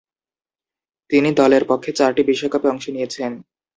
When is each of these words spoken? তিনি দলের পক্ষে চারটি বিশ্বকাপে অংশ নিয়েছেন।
তিনি 1.09 1.29
দলের 1.39 1.63
পক্ষে 1.69 1.91
চারটি 1.99 2.21
বিশ্বকাপে 2.29 2.67
অংশ 2.69 2.85
নিয়েছেন। 2.89 3.31